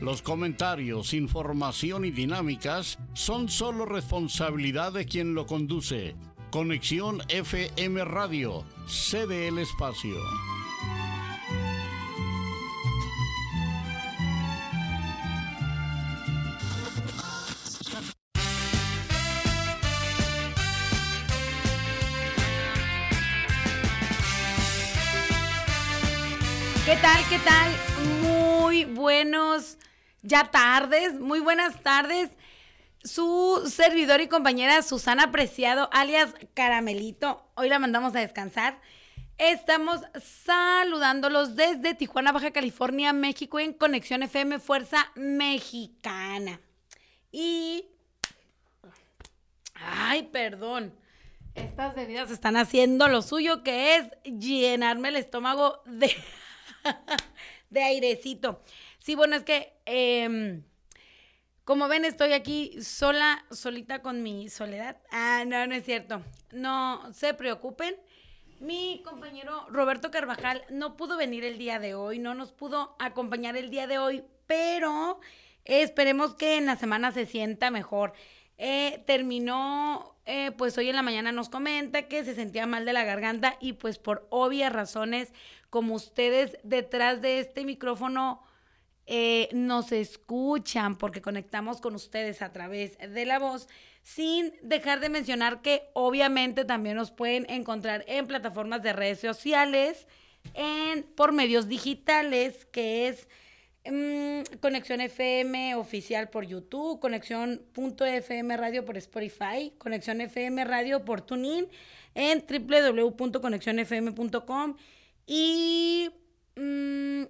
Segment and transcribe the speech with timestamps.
[0.00, 6.14] Los comentarios, información y dinámicas son solo responsabilidad de quien lo conduce.
[6.52, 10.14] Conexión FM Radio, cede el espacio.
[26.86, 27.28] ¿Qué tal?
[27.28, 27.72] ¿Qué tal?
[28.22, 29.76] Muy buenos
[30.22, 32.30] ya tardes, muy buenas tardes.
[33.04, 38.80] Su servidor y compañera Susana Preciado, alias Caramelito, hoy la mandamos a descansar.
[39.38, 46.60] Estamos saludándolos desde Tijuana, Baja California, México, en Conexión FM Fuerza Mexicana.
[47.30, 47.86] Y...
[49.74, 50.92] Ay, perdón.
[51.54, 56.12] Estas bebidas están haciendo lo suyo, que es llenarme el estómago de...
[57.70, 58.60] de airecito.
[59.08, 60.64] Sí, bueno, es que, em,
[61.64, 64.98] como ven, estoy aquí sola, solita con mi soledad.
[65.10, 66.20] Ah, no, no es cierto.
[66.52, 67.96] No se preocupen.
[68.60, 73.56] Mi compañero Roberto Carvajal no pudo venir el día de hoy, no nos pudo acompañar
[73.56, 75.20] el día de hoy, pero
[75.64, 78.12] esperemos que en la semana se sienta mejor.
[78.58, 82.92] Eh, terminó, eh, pues hoy en la mañana nos comenta que se sentía mal de
[82.92, 85.32] la garganta y pues por obvias razones
[85.70, 88.46] como ustedes detrás de este micrófono
[89.10, 93.66] eh, nos escuchan porque conectamos con ustedes a través de la voz,
[94.02, 100.06] sin dejar de mencionar que obviamente también nos pueden encontrar en plataformas de redes sociales,
[100.52, 103.28] en, por medios digitales, que es
[103.90, 111.66] mm, Conexión FM oficial por YouTube, Conexión.fm Radio por Spotify, Conexión FM Radio por TuneIn,
[112.14, 114.76] en www.conexionfm.com
[115.26, 116.10] y
[116.56, 117.22] mm,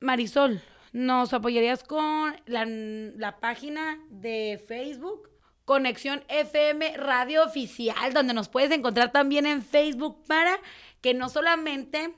[0.00, 0.60] Marisol,
[0.96, 5.28] ¿nos apoyarías con la, página de Facebook?
[5.66, 10.58] Conexión FM Radio Oficial, donde nos puedes encontrar también en Facebook para
[11.02, 12.14] que no solamente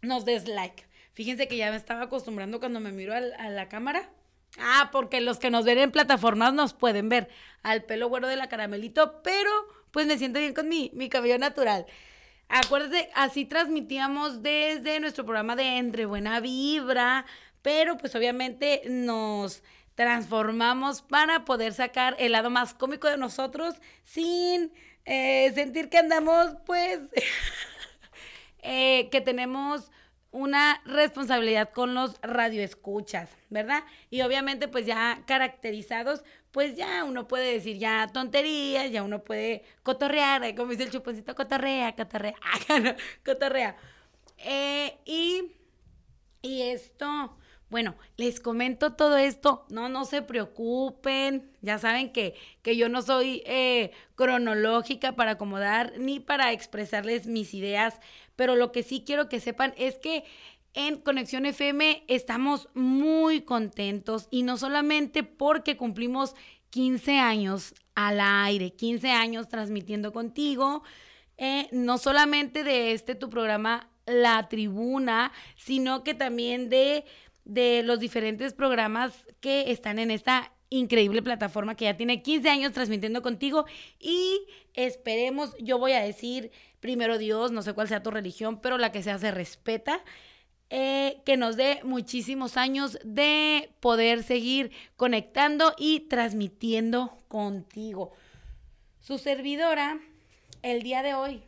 [0.00, 0.84] nos des like.
[1.12, 4.10] Fíjense que ya me estaba acostumbrando cuando me miro a, la cámara.
[4.58, 7.28] Ah, porque los que nos ven en plataformas nos pueden ver
[7.62, 9.50] al pelo güero de la caramelito, pero
[9.92, 11.86] pues me siento bien con mi, mi cabello natural.
[12.48, 17.26] Acuérdate, así transmitíamos desde nuestro programa de Entre Buena Vibra,
[17.62, 19.62] pero pues obviamente nos
[19.94, 24.72] transformamos para poder sacar el lado más cómico de nosotros sin
[25.04, 27.00] eh, sentir que andamos pues
[28.62, 29.90] eh, que tenemos
[30.32, 33.84] una responsabilidad con los radioescuchas, ¿verdad?
[34.08, 39.62] Y obviamente pues ya caracterizados, pues ya uno puede decir ya tonterías, ya uno puede
[39.82, 42.34] cotorrear, como dice el chuponcito, cotorrea, cotorrea,
[43.24, 43.76] cotorrea.
[44.38, 45.52] Eh, y,
[46.40, 47.36] y esto,
[47.72, 53.02] bueno, les comento todo esto, no, no se preocupen, ya saben que, que yo no
[53.02, 57.98] soy eh, cronológica para acomodar ni para expresarles mis ideas
[58.36, 60.24] pero lo que sí quiero que sepan es que
[60.74, 66.34] en Conexión FM estamos muy contentos y no solamente porque cumplimos
[66.70, 70.82] 15 años al aire, 15 años transmitiendo contigo,
[71.36, 77.04] eh, no solamente de este tu programa La Tribuna, sino que también de,
[77.44, 82.72] de los diferentes programas que están en esta increíble plataforma que ya tiene 15 años
[82.72, 83.66] transmitiendo contigo
[83.98, 88.78] y esperemos, yo voy a decir primero Dios, no sé cuál sea tu religión, pero
[88.78, 90.02] la que sea se respeta.
[90.74, 98.12] Eh, que nos dé muchísimos años de poder seguir conectando y transmitiendo contigo.
[98.98, 100.00] Su servidora,
[100.62, 101.42] el día de hoy,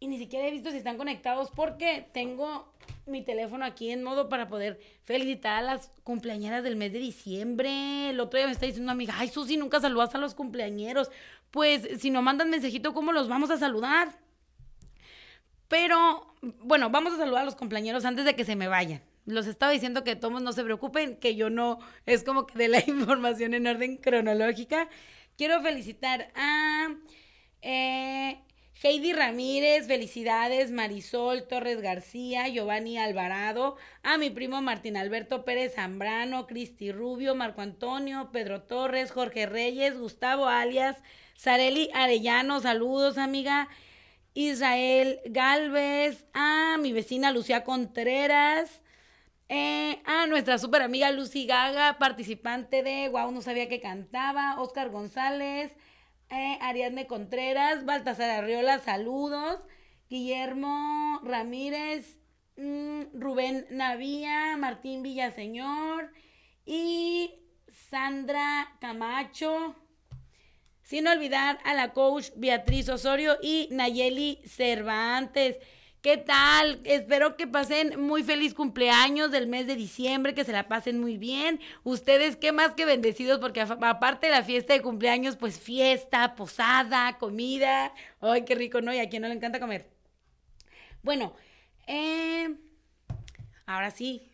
[0.00, 2.72] y ni siquiera he visto si están conectados porque tengo
[3.06, 8.10] mi teléfono aquí en modo para poder felicitar a las cumpleañeras del mes de diciembre.
[8.10, 11.10] El otro día me está diciendo una amiga, ay Susi, nunca saludas a los cumpleañeros.
[11.50, 14.18] Pues si no mandan mensajito, ¿cómo los vamos a saludar?
[15.68, 19.02] Pero, bueno, vamos a saludar a los compañeros antes de que se me vayan.
[19.24, 22.68] Los estaba diciendo que todos no se preocupen, que yo no, es como que de
[22.68, 24.88] la información en orden cronológica.
[25.36, 26.94] Quiero felicitar a
[27.62, 28.40] eh,
[28.82, 36.46] Heidi Ramírez, felicidades, Marisol Torres García, Giovanni Alvarado, a mi primo Martín Alberto Pérez Zambrano,
[36.46, 40.98] Cristi Rubio, Marco Antonio, Pedro Torres, Jorge Reyes, Gustavo Alias,
[41.36, 43.68] Sareli Arellano, saludos amiga,
[44.34, 48.82] Israel Galvez, a mi vecina Lucía Contreras,
[49.48, 54.90] eh, a nuestra super amiga Lucy Gaga, participante de Wow, no sabía que cantaba, Oscar
[54.90, 55.72] González,
[56.30, 59.60] eh, Ariadne Contreras, Baltasar Arriola, saludos.
[60.08, 62.18] Guillermo Ramírez,
[62.56, 66.12] mm, Rubén Navía, Martín Villaseñor
[66.64, 67.34] y
[67.90, 69.74] Sandra Camacho.
[70.82, 75.56] Sin olvidar a la coach Beatriz Osorio y Nayeli Cervantes.
[76.06, 76.80] ¿Qué tal?
[76.84, 81.18] Espero que pasen muy feliz cumpleaños del mes de diciembre, que se la pasen muy
[81.18, 81.58] bien.
[81.82, 87.18] Ustedes, qué más que bendecidos, porque aparte de la fiesta de cumpleaños, pues fiesta, posada,
[87.18, 87.92] comida.
[88.20, 88.94] Ay, qué rico, ¿no?
[88.94, 89.90] Y a quien no le encanta comer.
[91.02, 91.34] Bueno,
[91.88, 92.56] eh,
[93.66, 94.30] ahora sí,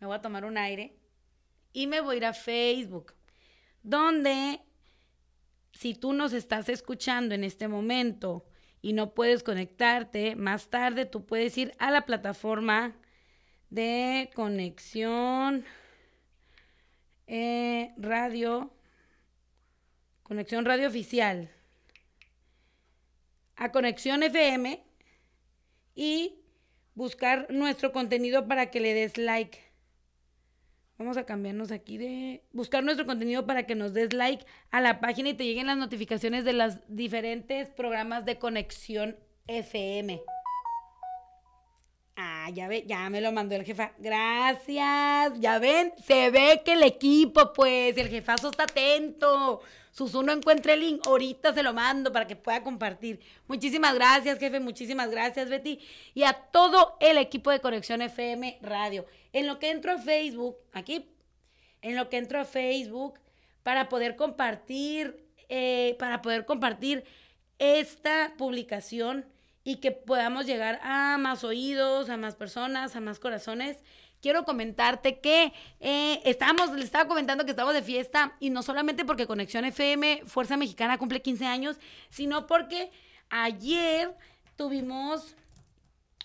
[0.00, 0.98] me voy a tomar un aire
[1.72, 3.14] y me voy a ir a Facebook,
[3.82, 4.60] donde
[5.72, 8.44] si tú nos estás escuchando en este momento,
[8.80, 12.94] y no puedes conectarte, más tarde tú puedes ir a la plataforma
[13.70, 15.64] de conexión
[17.26, 18.72] eh, radio,
[20.22, 21.50] conexión radio oficial,
[23.56, 24.82] a conexión FM
[25.94, 26.40] y
[26.94, 29.67] buscar nuestro contenido para que le des like.
[30.98, 34.98] Vamos a cambiarnos aquí de buscar nuestro contenido para que nos des like a la
[34.98, 39.16] página y te lleguen las notificaciones de los diferentes programas de conexión
[39.46, 40.20] FM.
[42.16, 43.92] Ah, ya ve, ya me lo mandó el jefa.
[43.98, 45.38] Gracias.
[45.38, 49.60] Ya ven, se ve que el equipo, pues, el jefazo está atento.
[49.98, 53.18] Susuno encuentre el link, ahorita se lo mando para que pueda compartir.
[53.48, 55.80] Muchísimas gracias, jefe, muchísimas gracias, Betty.
[56.14, 59.06] Y a todo el equipo de Conexión FM Radio.
[59.32, 61.10] En lo que entro a Facebook, aquí,
[61.82, 63.18] en lo que entro a Facebook,
[63.64, 67.02] para poder compartir, eh, para poder compartir
[67.58, 69.26] esta publicación
[69.64, 73.78] y que podamos llegar a más oídos, a más personas, a más corazones
[74.20, 79.04] quiero comentarte que eh, estamos, les estaba comentando que estamos de fiesta y no solamente
[79.04, 81.76] porque Conexión FM, Fuerza Mexicana, cumple 15 años,
[82.10, 82.90] sino porque
[83.30, 84.14] ayer
[84.56, 85.36] tuvimos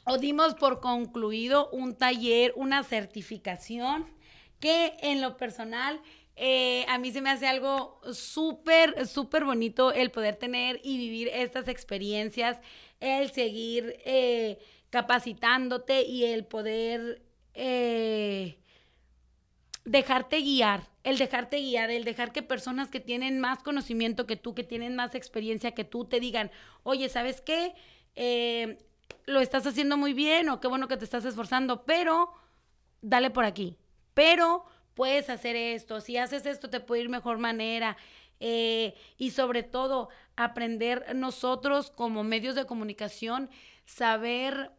[0.05, 4.05] o dimos por concluido un taller, una certificación
[4.59, 6.01] que en lo personal
[6.35, 11.29] eh, a mí se me hace algo súper, súper bonito el poder tener y vivir
[11.31, 12.59] estas experiencias,
[12.99, 14.57] el seguir eh,
[14.89, 17.21] capacitándote y el poder
[17.53, 18.57] eh,
[19.85, 24.55] dejarte guiar, el dejarte guiar, el dejar que personas que tienen más conocimiento que tú,
[24.55, 26.51] que tienen más experiencia que tú, te digan,
[26.83, 27.73] oye, ¿sabes qué?
[28.15, 28.77] Eh,
[29.25, 32.33] lo estás haciendo muy bien o qué bueno que te estás esforzando, pero
[33.01, 33.77] dale por aquí,
[34.13, 37.97] pero puedes hacer esto, si haces esto te puede ir mejor manera.
[38.45, 43.49] Eh, y sobre todo aprender nosotros como medios de comunicación,
[43.85, 44.71] saber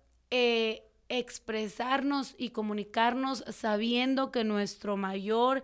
[1.08, 5.62] expresarnos y comunicarnos sabiendo que nuestro mayor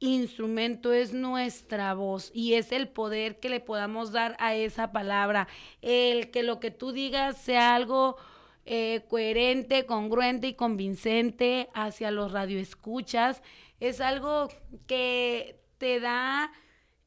[0.00, 5.46] instrumento es nuestra voz y es el poder que le podamos dar a esa palabra.
[5.82, 8.16] El que lo que tú digas sea algo
[8.64, 13.42] eh, coherente, congruente y convincente hacia los radioescuchas
[13.78, 14.48] es algo
[14.86, 16.50] que te da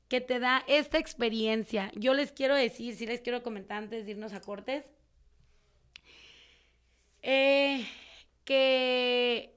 [0.08, 1.92] que te da esta experiencia.
[1.96, 4.86] Yo les quiero decir, si les quiero comentar antes de irnos a cortes,
[7.24, 7.88] eh,
[8.46, 9.50] que.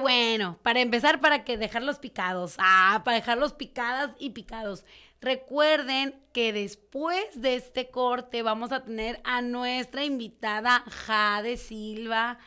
[0.00, 2.56] Bueno, para empezar, para que dejarlos picados.
[2.58, 4.84] Ah, para dejarlos picadas y picados.
[5.20, 12.38] Recuerden que después de este corte vamos a tener a nuestra invitada Jade Silva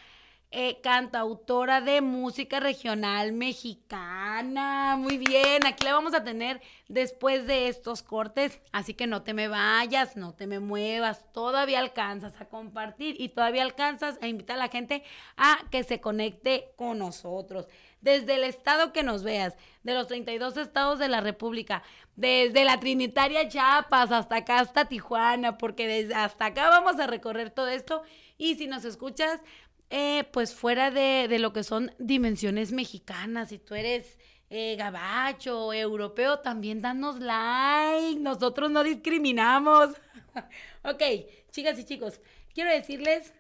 [0.51, 4.95] eh, cantautora de música regional mexicana.
[4.97, 9.35] Muy bien, aquí la vamos a tener después de estos cortes, así que no te
[9.35, 14.55] me vayas, no te me muevas, todavía alcanzas a compartir y todavía alcanzas a invitar
[14.55, 15.03] a la gente
[15.37, 17.67] a que se conecte con nosotros.
[18.01, 21.83] Desde el estado que nos veas, de los 32 estados de la República,
[22.15, 27.51] desde la Trinitaria Chiapas hasta acá, hasta Tijuana, porque desde hasta acá vamos a recorrer
[27.51, 28.01] todo esto.
[28.37, 29.41] Y si nos escuchas,
[29.89, 34.19] eh, pues fuera de, lo que son dimensiones mexicanas, si tú eres
[34.49, 39.89] eh, gabacho, europeo, también danos like, nosotros no discriminamos.
[40.83, 41.03] ok,
[41.51, 42.21] chicas y chicos,
[42.53, 43.33] quiero decirles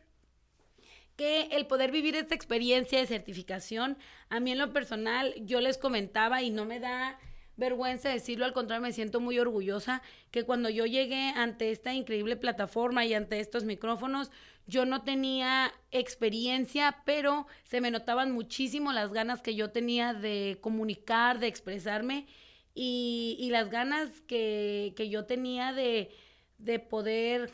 [1.15, 3.97] que el poder vivir esta experiencia de certificación,
[4.29, 7.19] a mí en lo personal, yo les comentaba y no me da
[7.59, 10.01] vergüenza decirlo, al contrario, me siento muy orgullosa
[10.31, 14.31] que cuando yo llegué ante esta increíble plataforma y ante estos micrófonos,
[14.65, 20.59] yo no tenía experiencia, pero se me notaban muchísimo las ganas que yo tenía de
[20.61, 22.27] comunicar, de expresarme
[22.75, 26.11] y, las ganas que, yo tenía de,
[26.59, 27.51] de poder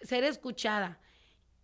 [0.00, 0.98] ser escuchada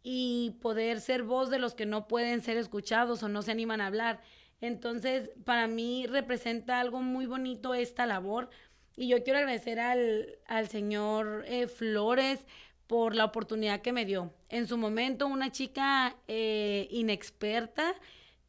[0.02, 3.80] y poder ser voz de los que no pueden ser escuchados o no se animan
[3.80, 4.20] a hablar.
[4.60, 8.50] Entonces, para mí representa algo muy bonito esta labor.
[8.96, 12.44] Y yo quiero agradecer al, señor eh, Flores
[12.86, 14.32] por la oportunidad que me dio.
[14.48, 17.94] En su momento, una chica eh, inexperta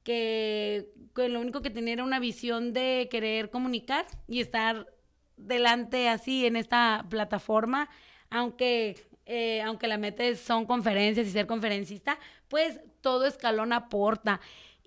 [0.07, 4.87] que, lo único que tenía era una visión de querer comunicar y estar
[5.35, 7.89] delante así en esta plataforma,
[8.29, 8.95] aunque,
[9.25, 14.39] eh, aunque la meta son conferencias y ser conferencista, pues todo escalón aporta.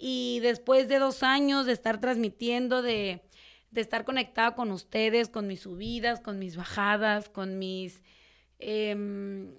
[0.02, 3.20] Y después de dos años de estar transmitiendo, de,
[3.74, 8.02] estar conectada con ustedes, con mis subidas, con mis bajadas, con mis,
[8.58, 9.52] em,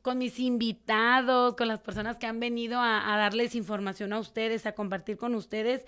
[0.00, 4.72] con mis invitados, con las personas que han venido a, darles información a ustedes, a
[4.72, 5.84] compartir con ustedes,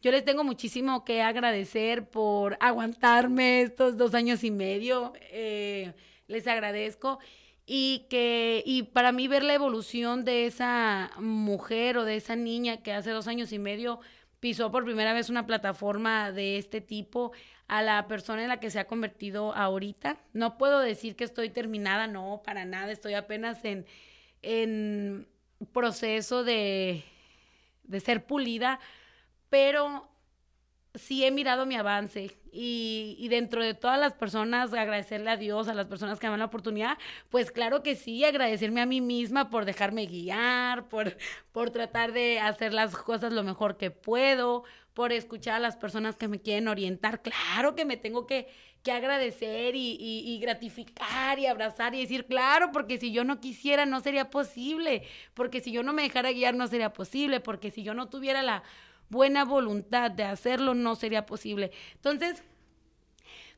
[0.00, 5.12] yo les tengo muchísimo que agradecer por aguantarme estos dos años y medio.
[5.30, 5.92] Eh,
[6.26, 7.20] les agradezco
[7.66, 12.82] y que y para mí ver la evolución de esa mujer o de esa niña
[12.82, 14.00] que hace dos años y medio
[14.40, 17.32] pisó por primera vez una plataforma de este tipo
[17.68, 20.18] a la persona en la que se ha convertido ahorita.
[20.32, 23.86] No puedo decir que estoy terminada, no, para nada, estoy apenas en,
[24.42, 25.28] en
[25.72, 27.04] proceso de,
[27.84, 28.80] de ser pulida,
[29.48, 30.11] pero
[30.94, 35.74] sí he mirado mi avance y, dentro de todas las personas agradecerle a Dios, a
[35.74, 36.98] las personas que me dan la oportunidad,
[37.30, 41.16] pues claro que sí, agradecerme a mí misma por dejarme guiar, por,
[41.52, 46.16] por tratar de hacer las cosas lo mejor que puedo, por escuchar a las personas
[46.16, 47.22] que me quieren orientar.
[47.22, 48.48] Claro que me tengo que,
[48.82, 53.86] que agradecer y, y, gratificar y abrazar y decir, claro, porque si yo no quisiera
[53.86, 57.82] no sería posible, porque si yo no me dejara guiar no sería posible, porque si
[57.82, 58.62] yo no tuviera la
[59.12, 61.70] buena voluntad de hacerlo, no sería posible.
[61.94, 62.42] Entonces,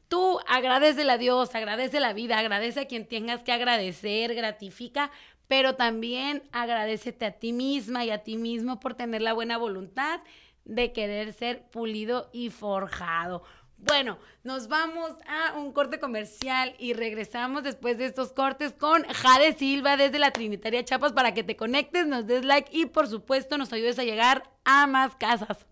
[0.09, 5.13] tú agradece a Dios, agradece la vida, agradece a quien tengas que agradecer, gratifica,
[5.47, 10.21] pero también agradecete a ti misma y a ti mismo por tener la buena voluntad
[10.65, 13.45] de querer ser pulido y forjado.
[13.87, 19.53] Bueno, nos vamos a un corte comercial y regresamos después de estos cortes con Jade
[19.59, 23.59] Silva desde la Trinitaria Chapas para que te conectes, nos des like y por supuesto
[23.59, 25.67] nos ayudes a llegar a más casas.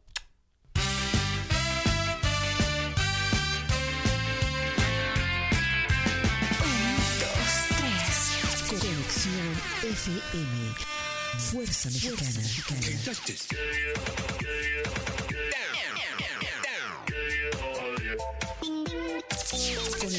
[8.69, 10.75] Conexión FM.
[11.39, 12.43] Fuerza Mexicana.
[12.69, 12.79] Con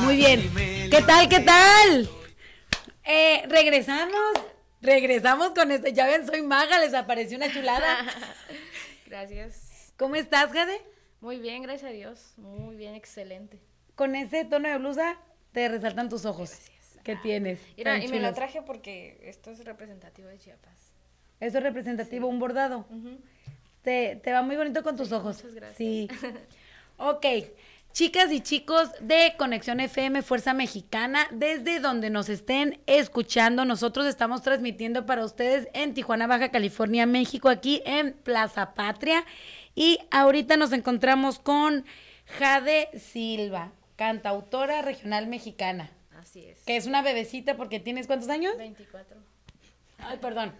[0.00, 0.52] Muy bien.
[0.90, 1.28] ¿Qué tal?
[1.28, 2.08] ¿Qué tal?
[3.04, 4.32] Eh, regresamos.
[4.80, 5.92] Regresamos con este.
[5.92, 8.04] Ya ven, soy maga, les apareció una chulada.
[9.06, 9.92] gracias.
[9.96, 10.80] ¿Cómo estás, Jade?
[11.20, 12.34] Muy bien, gracias a Dios.
[12.36, 13.58] Muy bien, excelente.
[13.94, 15.16] Con ese tono de blusa
[15.52, 16.50] te resaltan tus ojos.
[16.50, 16.98] Gracias.
[17.02, 17.58] ¿Qué tienes?
[17.76, 20.92] Mira, y me lo traje porque esto es representativo de Chiapas.
[21.40, 22.86] Eso es representativo, un bordado.
[23.82, 25.38] te, te, va muy bonito con tus ojos.
[25.38, 25.78] Muchas gracias.
[25.78, 26.08] Sí.
[26.98, 27.26] ok.
[27.96, 34.42] Chicas y chicos de Conexión FM Fuerza Mexicana, desde donde nos estén escuchando, nosotros estamos
[34.42, 39.24] transmitiendo para ustedes en Tijuana, Baja California, México, aquí en Plaza Patria.
[39.74, 41.86] Y ahorita nos encontramos con
[42.38, 45.90] Jade Silva, cantautora regional mexicana.
[46.20, 46.64] Así es.
[46.66, 48.58] Que es una bebecita porque tienes cuántos años?
[48.58, 49.16] 24.
[50.00, 50.52] Ay, perdón.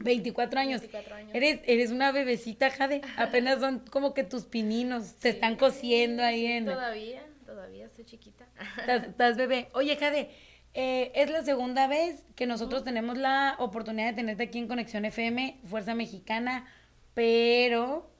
[0.00, 0.80] 24 años.
[0.80, 1.30] 24 años.
[1.34, 3.02] Eres, eres una bebecita, Jade.
[3.16, 5.04] Apenas son como que tus pininos.
[5.20, 6.64] Se están cociendo ahí en.
[6.64, 8.46] Todavía, todavía estoy chiquita.
[8.86, 9.68] Estás, bebé.
[9.74, 10.30] Oye, Jade,
[10.74, 15.04] eh, es la segunda vez que nosotros tenemos la oportunidad de tenerte aquí en Conexión
[15.04, 16.66] FM, Fuerza Mexicana,
[17.14, 18.10] pero,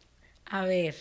[0.47, 0.95] a ver,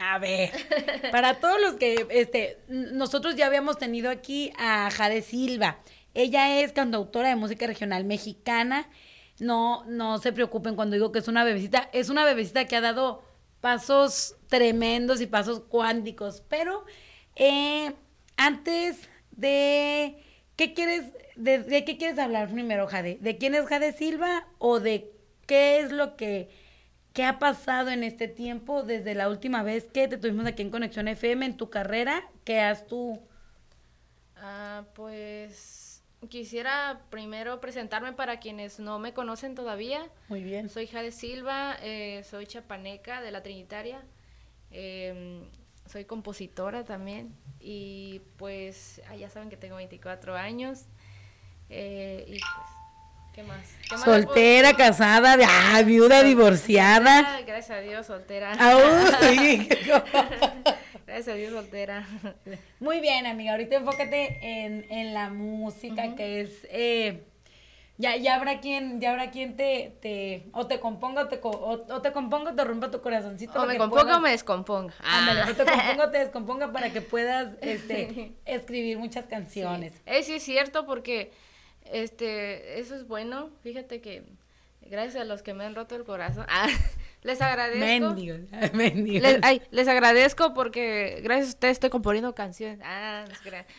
[0.00, 0.50] A ver,
[1.12, 5.78] para todos los que, este, nosotros ya habíamos tenido aquí a Jade Silva.
[6.14, 8.88] Ella es cantautora de música regional mexicana.
[9.40, 11.88] No, no se preocupen cuando digo que es una bebecita.
[11.92, 13.22] Es una bebecita que ha dado
[13.60, 16.42] pasos tremendos y pasos cuánticos.
[16.48, 16.84] Pero
[17.36, 17.94] eh,
[18.36, 20.22] antes de,
[20.56, 23.18] ¿qué quieres, de, qué quieres hablar primero, Jade?
[23.20, 25.12] ¿De quién es Jade Silva o de
[25.46, 26.50] qué es lo que
[27.18, 30.70] ¿Qué ha pasado en este tiempo desde la última vez que te tuvimos aquí en
[30.70, 32.22] Conexión FM en tu carrera?
[32.44, 33.20] ¿Qué has tú?
[34.36, 35.77] Ah, pues
[36.28, 40.10] quisiera primero presentarme para quienes no me conocen todavía.
[40.28, 40.68] Muy bien.
[40.68, 44.02] Soy Jade Silva, eh, soy chapaneca de la Trinitaria,
[44.70, 45.40] eh,
[45.86, 50.84] soy compositora también y pues ah, ya saben que tengo 24 años
[51.70, 52.77] eh, y pues
[53.38, 53.72] ¿Qué más?
[53.88, 57.40] ¿Qué más soltera, casada, ah, viuda, divorciada.
[57.46, 58.50] Gracias a Dios, soltera.
[61.06, 62.04] Gracias a Dios, soltera.
[62.80, 63.52] Muy bien, amiga.
[63.52, 66.66] Ahorita enfócate en, en la música, que es...
[66.68, 67.22] Eh,
[67.96, 72.02] ya, ya habrá quien, ya habrá quien te, te, o te componga o te, o,
[72.02, 73.62] te componga o te rompa tu corazoncito.
[73.62, 74.94] O me componga o me descomponga.
[75.04, 75.76] Ándale, o te ah.
[75.76, 79.92] componga o te descomponga para que puedas, este, escribir muchas canciones.
[79.92, 80.00] Sí.
[80.06, 81.30] Eh, sí es cierto porque
[81.92, 83.50] este, eso es bueno.
[83.62, 84.24] Fíjate que
[84.82, 86.46] gracias a los que me han roto el corazón.
[86.60, 86.68] Ah,
[87.22, 88.14] les agradezco.
[88.14, 88.40] Mendigos,
[88.74, 89.22] mendigos.
[89.22, 92.78] Les, ay, les agradezco porque gracias a ustedes estoy componiendo canciones.
[92.84, 93.24] Ah,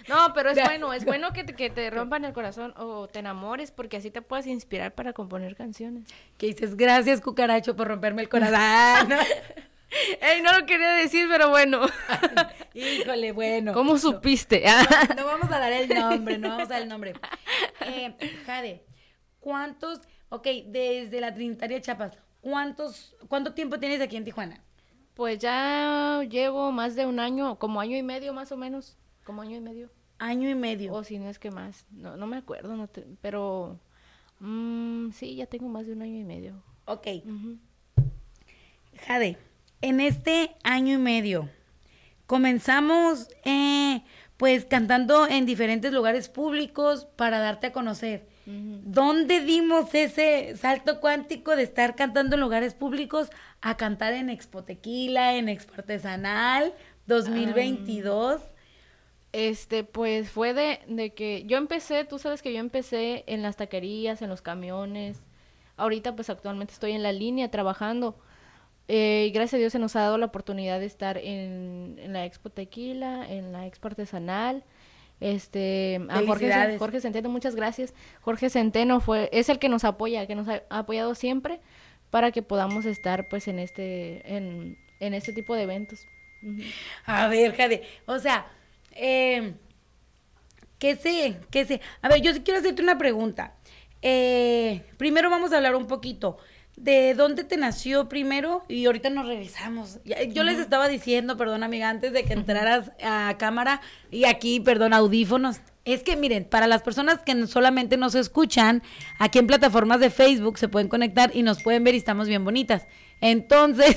[0.09, 3.19] no, pero es bueno, es bueno que te, que te rompan el corazón o te
[3.19, 6.03] enamores porque así te puedes inspirar para componer canciones.
[6.37, 9.09] Que dices, gracias cucaracho por romperme el corazón.
[9.91, 11.81] Ah, Ey, no lo quería decir, pero bueno.
[12.74, 13.74] híjole, bueno.
[13.74, 14.63] ¿Cómo supiste?
[15.15, 17.13] No, vamos a dar el nombre, no vamos a dar el nombre.
[17.81, 18.15] Eh,
[18.46, 18.86] Jade,
[19.39, 24.62] ¿cuántos, ok, desde la Trinitaria Chapas, ¿cuántos, cuánto tiempo tienes aquí en Tijuana?
[25.15, 29.41] Pues ya llevo más de un año, como año y medio más o menos, como
[29.41, 29.89] año y medio.
[30.17, 30.93] Año y medio.
[30.93, 32.88] O si no es que más, no, no me acuerdo, no
[33.22, 33.79] pero
[34.39, 36.63] mm, sí, ya tengo más de un año y medio.
[36.86, 37.08] Ok.
[39.05, 39.38] Jade,
[39.81, 41.50] en este año y medio
[42.25, 44.03] comenzamos eh,
[44.38, 48.27] pues cantando en diferentes lugares públicos para darte a conocer.
[48.45, 53.29] ¿Dónde dimos ese salto cuántico de estar cantando en lugares públicos
[53.61, 56.74] a cantar en Expo Tequila, en Expo Artesanal
[57.05, 58.42] 2022?
[59.31, 63.57] este, pues fue de, de que yo empecé, tú sabes que yo empecé en las
[63.57, 65.22] taquerías, en los camiones.
[65.77, 68.18] Ahorita pues actualmente estoy en la línea trabajando
[68.91, 72.25] eh, y gracias a Dios se nos ha dado la oportunidad de estar en, la
[72.25, 74.63] Expo Tequila, en la Expo Artesanal.
[75.19, 77.93] Este, a Jorge, Jorge Centeno, muchas gracias.
[78.21, 81.59] Jorge Centeno fue, es el que nos apoya, que nos ha apoyado siempre
[82.09, 86.07] para que podamos estar pues en este, en, en este tipo de eventos.
[87.05, 88.47] A ver, Jade, o sea,
[88.93, 89.53] eh,
[90.79, 91.37] ¿qué sé?
[91.51, 91.79] ¿Qué sé?
[92.01, 93.53] A ver, yo sí quiero hacerte una pregunta.
[94.01, 96.37] Eh, primero vamos a hablar un poquito
[96.79, 100.00] de dónde te nació primero y ahorita nos revisamos.
[100.29, 104.94] Yo les estaba diciendo, perdón amiga, antes de que entraras a cámara y aquí, perdón,
[104.94, 105.57] audífonos.
[105.85, 108.81] Es que miren, para las personas que solamente nos escuchan,
[109.18, 112.46] aquí en plataformas de Facebook se pueden conectar y nos pueden ver y estamos bien
[112.46, 112.85] bonitas.
[113.22, 113.96] Entonces,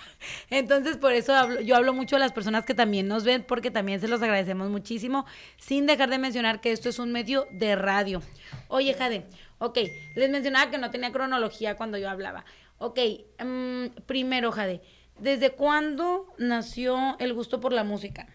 [0.50, 3.70] entonces por eso hablo, yo hablo mucho a las personas que también nos ven porque
[3.70, 5.26] también se los agradecemos muchísimo,
[5.58, 8.22] sin dejar de mencionar que esto es un medio de radio.
[8.68, 9.26] Oye, Jade,
[9.62, 9.78] Ok,
[10.16, 12.44] les mencionaba que no tenía cronología cuando yo hablaba.
[12.78, 12.98] Ok,
[13.38, 14.82] mm, primero, Jade,
[15.20, 18.26] ¿desde cuándo nació el gusto por la música?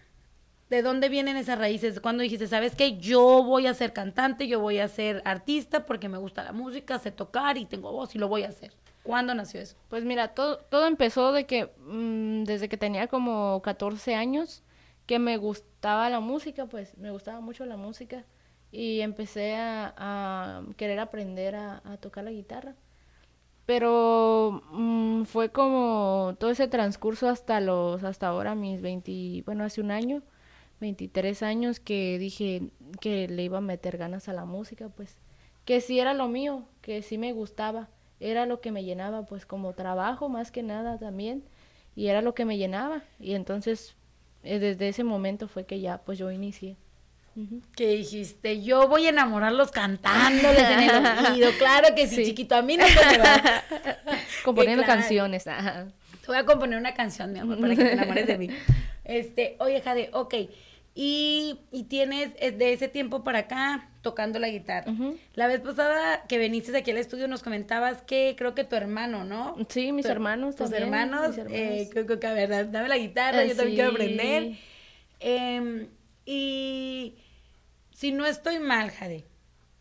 [0.70, 2.00] ¿De dónde vienen esas raíces?
[2.00, 6.08] ¿Cuándo dijiste, sabes que yo voy a ser cantante, yo voy a ser artista porque
[6.08, 8.72] me gusta la música, sé tocar y tengo voz y lo voy a hacer?
[9.02, 9.76] ¿Cuándo nació eso?
[9.90, 14.62] Pues mira, todo, todo empezó de que mm, desde que tenía como 14 años
[15.04, 18.24] que me gustaba la música, pues me gustaba mucho la música
[18.70, 22.74] y empecé a, querer aprender a, tocar la guitarra.
[23.66, 29.80] Pero mm, fue como todo ese transcurso hasta los, hasta ahora mis 20, bueno, hace
[29.80, 30.22] un año,
[30.80, 35.18] 23 años que dije que le iba a meter ganas a la música, pues
[35.64, 37.88] que sí era lo mío, que sí me gustaba,
[38.20, 41.44] era lo que me llenaba, pues como trabajo más que nada también,
[41.94, 43.96] y era lo que me llenaba, y entonces
[44.44, 46.76] eh, desde ese momento fue que ya pues yo inicié
[47.76, 50.90] que dijiste, yo voy a enamorarlos cantándoles en el
[51.32, 51.50] oído.
[51.58, 52.92] Claro que sí, chiquito, a mí no me.
[54.44, 55.44] Componiendo canciones.
[55.44, 58.48] Te voy a componer una canción, mi amor, para que te enamores de mí.
[59.04, 60.34] Este, oye, Jade, ok.
[60.94, 64.92] Y, y tienes eh, de ese tiempo para acá tocando la guitarra.
[65.34, 69.24] La vez pasada que viniste aquí al estudio nos comentabas que creo que tu hermano,
[69.24, 69.56] ¿no?
[69.70, 71.58] Sí, mis Tu- hermanos Tus también, hermanos, mis hermanos.
[71.58, 73.96] eh, que, a ver, da- dame la guitarra, Eh, yo también quiero sí.
[73.96, 74.52] aprender.
[75.20, 75.86] Em,
[76.26, 77.14] y
[77.98, 79.24] si no estoy mal, Jade,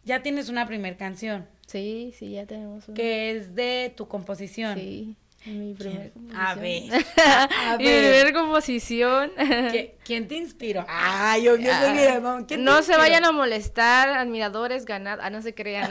[0.03, 2.95] ya tienes una primer canción, Sí, sí, ya tenemos una.
[2.95, 4.75] que es de tu composición.
[4.75, 6.59] Sí, mi primer A composición.
[6.89, 7.05] ver,
[7.67, 8.01] a Mi ver.
[8.23, 9.31] primer composición.
[9.37, 10.83] ¿Qui- ¿Quién te inspiró?
[10.89, 12.37] Ay, yo yo soy mi mamá.
[12.47, 15.87] ¿Quién te no se vayan a molestar, admiradores, ganad, ah, no se crean.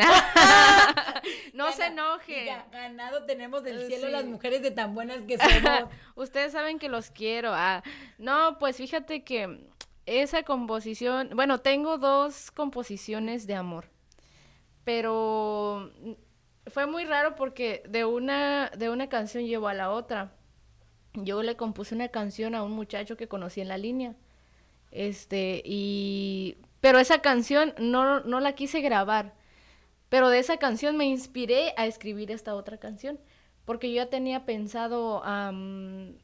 [1.52, 2.46] no se enojen.
[2.48, 4.12] Ga- Ganado tenemos del Eh, cielo sí.
[4.12, 5.90] las mujeres de tan buenas que somos.
[6.16, 7.52] Ustedes saben que los quiero.
[7.54, 7.82] Ah,
[8.18, 9.60] no, pues fíjate que
[10.06, 13.90] esa composición, bueno, tengo dos composiciones de amor,
[14.84, 15.92] pero
[16.68, 20.32] fue muy raro porque de una, de una canción llevo a la otra.
[21.14, 24.14] Yo le compuse una canción a un muchacho que conocí en la línea.
[24.90, 26.58] Este, y...
[26.80, 29.34] Pero esa canción no, no la quise grabar.
[30.08, 33.18] Pero de esa canción me inspiré a escribir esta otra canción.
[33.64, 36.16] Porque yo ya tenía pensado, am,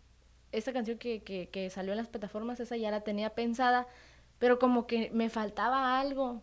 [0.52, 3.86] esta canción que, que, que salió en las plataformas, esa ya la tenía pensada,
[4.38, 6.42] pero como que me faltaba algo.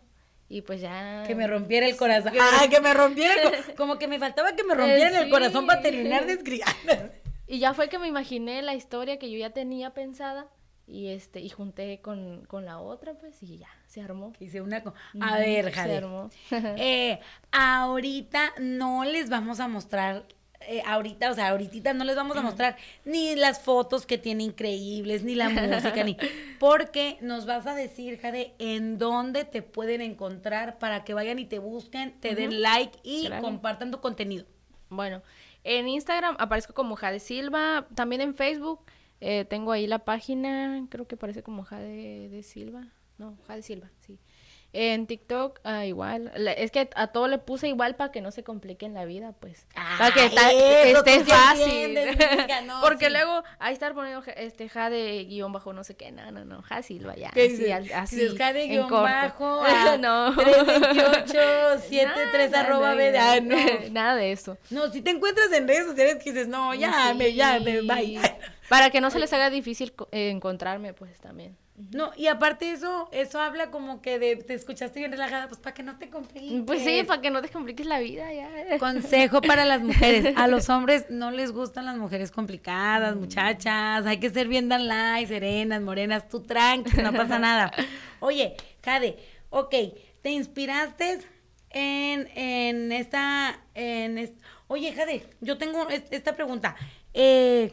[0.52, 1.24] Y pues ya...
[1.28, 2.32] Que me rompiera el corazón.
[2.34, 5.30] Que- Ah, que me rompiera el co- Como que me faltaba que me rompieran el
[5.30, 6.64] corazón para terminar de escribir.
[7.46, 10.48] Y ya fue que me imaginé la historia que yo ya tenía pensada
[10.88, 14.34] y este y junté con, con la otra, pues, y ya, se armó.
[14.40, 15.98] Hice una co- A ver, Se Jade.
[15.98, 16.30] armó.
[16.52, 17.20] Eh,
[17.52, 20.26] ahorita no les vamos a mostrar,
[20.62, 24.44] eh, ahorita, o sea, ahorita no les vamos a mostrar ni las fotos que tiene
[24.44, 26.18] increíbles, ni la música, ni.
[26.60, 31.46] Porque nos vas a decir, Jade, en dónde te pueden encontrar para que vayan y
[31.46, 33.42] te busquen, te den like y Claro.
[33.44, 34.46] compartan tu contenido.
[34.90, 35.22] Bueno,
[35.64, 38.82] en Instagram aparezco como Jade Silva, también en Facebook
[39.22, 43.90] eh, tengo ahí la página, creo que aparece como Jade de Silva, no, Jade Silva,
[44.00, 44.18] sí.
[44.72, 48.30] En TikTok ah, igual, La- es que a todo le puse igual para que no
[48.30, 49.66] se complique en la vida, pues.
[49.98, 51.64] para que ta- eso, esté tú sí fácil.
[51.98, 52.18] entiendes,
[52.68, 53.12] no, Porque sí.
[53.12, 56.62] luego ahí estar poniendo ja- este Jade guion bajo no sé qué, no, no, no,
[56.62, 59.04] Jade Silva ya, Que así, dices- al- así, dices, Jade en guion corto.
[59.04, 60.36] bajo a no.
[60.36, 63.56] 328 73 Nada, arroba no, B de- ah, no.
[63.92, 64.58] Nada de eso.
[64.70, 67.88] No, si te encuentras en redes sociales que dices, no, ya, me, ya, me, Sí.
[67.88, 68.20] bye.
[68.70, 71.58] Para que no se les haga difícil co- eh, encontrarme, pues también.
[71.92, 75.74] No, y aparte eso, eso habla como que de, te escuchaste bien relajada, pues para
[75.74, 76.64] que no te compliques.
[76.66, 78.78] Pues sí, para que no te compliques la vida ya.
[78.80, 80.36] Consejo para las mujeres.
[80.36, 84.06] A los hombres no les gustan las mujeres complicadas, muchachas.
[84.06, 84.88] Hay que ser bien dan
[85.28, 86.28] serenas, morenas.
[86.28, 87.72] Tú tranqui, no pasa nada.
[88.20, 89.18] Oye, Jade,
[89.50, 89.74] ok,
[90.22, 91.20] te inspiraste
[91.70, 94.36] en, en esta, en
[94.68, 96.76] Oye, Jade, yo tengo es- esta pregunta.
[97.14, 97.72] Eh,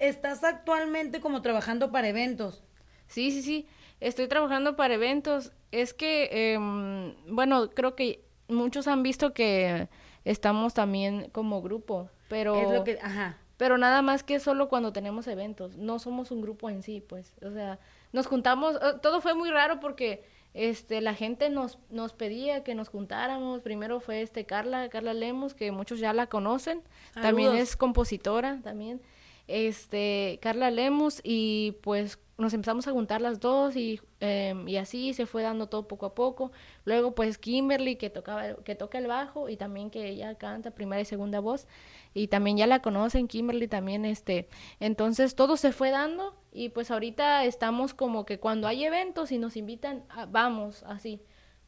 [0.00, 2.62] ¿Estás actualmente como trabajando para eventos?
[3.06, 3.68] Sí, sí, sí.
[4.00, 5.52] Estoy trabajando para eventos.
[5.70, 9.88] Es que, em, bueno, creo que muchos han visto que
[10.24, 12.56] estamos también como grupo, pero...
[12.56, 13.36] Es lo que, ajá.
[13.58, 15.76] Pero nada más que solo cuando tenemos eventos.
[15.76, 17.34] No somos un grupo en sí, pues.
[17.44, 17.78] O sea,
[18.10, 18.76] nos juntamos.
[18.76, 23.60] eh, Todo fue muy raro porque este la gente nos, nos pedía que nos juntáramos.
[23.60, 26.82] Primero fue este Carla, Carla Lemos, que muchos ya la conocen.
[27.12, 29.02] También es compositora, también.
[29.50, 35.12] Este, Carla Lemos, y pues nos empezamos a juntar las dos y, em, y así
[35.12, 36.52] se fue dando todo poco a poco.
[36.84, 41.02] Luego pues Kimberly que tocaba que toca el bajo y también que ella canta primera
[41.02, 41.66] y segunda voz
[42.14, 44.48] y también ya la conocen Kimberly también este
[44.80, 49.38] entonces todo se fue dando y pues ahorita estamos como que cuando hay eventos y
[49.38, 51.20] nos invitan ah, vamos así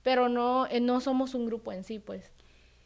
[0.03, 2.33] pero no eh, no somos un grupo en sí pues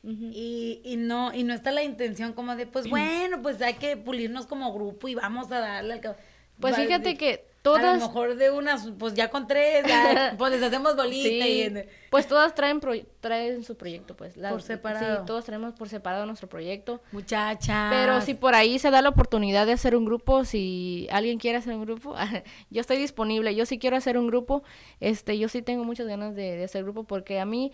[0.08, 3.96] Y, y no, y no está la intención como de, pues bueno, pues hay que
[3.96, 6.16] pulirnos como grupo y vamos a darle al
[6.60, 10.52] pues fíjate que A todas lo mejor de unas, pues ya con tres, ya, pues
[10.52, 11.84] les hacemos bolita Sí, y...
[12.08, 15.18] pues todas traen pro- traen su proyecto pues Las- Por separado.
[15.20, 17.92] sí, todos traemos por separado nuestro proyecto Muchachas.
[17.92, 21.58] Pero si por ahí se da la oportunidad de hacer un grupo, si alguien quiere
[21.58, 22.14] hacer un grupo,
[22.70, 23.54] yo estoy disponible.
[23.54, 24.62] Yo sí quiero hacer un grupo,
[25.00, 27.70] este, yo sí tengo muchas ganas de, de hacer grupo porque a mí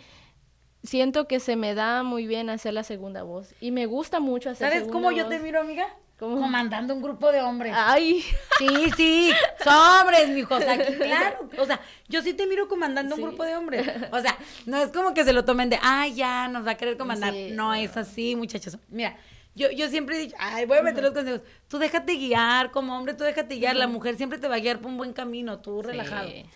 [0.83, 4.51] siento que se me da muy bien hacer la segunda voz y me gusta mucho
[4.51, 4.69] hacer.
[4.69, 5.87] ¿Sabes segunda cómo yo te miro, amiga?
[6.19, 6.41] ¿Cómo?
[6.41, 7.73] Comandando un grupo de hombres.
[7.77, 8.23] Ay,
[8.59, 9.33] Sí, sí,
[9.65, 11.49] sobres, mijos, aquí, claro.
[11.59, 13.23] O sea, yo sí te miro comandando Sí.
[13.23, 13.89] un grupo de hombres.
[14.13, 16.75] O sea, no es como que se lo tomen de, ay, ya, nos va a
[16.77, 17.33] querer comandar.
[17.33, 17.75] Sí, no, no.
[17.75, 18.79] es así, muchachos.
[18.89, 19.17] Mira,
[19.57, 21.41] yo, yo siempre he dicho, ay, voy a meter los consejos.
[21.67, 23.75] Tú déjate guiar, como hombre, tú déjate guiar.
[23.75, 26.29] La mujer siempre te va a guiar por un buen camino, tú relajado.
[26.29, 26.47] Sí.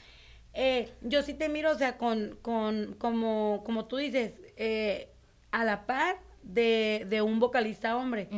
[0.56, 5.08] Eh, yo sí te miro, o sea, con, con, como, como tú dices, eh,
[5.50, 8.28] a la par de, de un vocalista hombre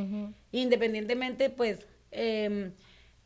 [0.50, 2.72] independientemente, pues, em,